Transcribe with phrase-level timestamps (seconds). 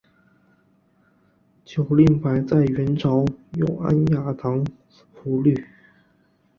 [1.63, 4.65] 酒令牌在元朝有安雅堂
[5.13, 5.63] 觥律。